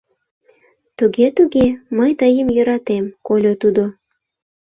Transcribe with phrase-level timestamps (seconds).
[0.97, 1.65] —Туге, туге,
[1.97, 3.83] мый тыйым йӧратем,— кольо тудо.